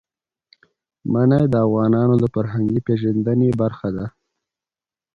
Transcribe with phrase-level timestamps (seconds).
[1.11, 4.05] منی د افغانانو د فرهنګي پیژندنې برخه ده.